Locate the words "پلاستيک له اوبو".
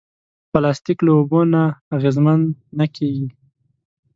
0.51-1.39